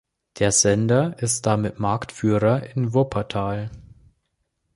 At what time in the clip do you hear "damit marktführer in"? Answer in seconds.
1.45-2.95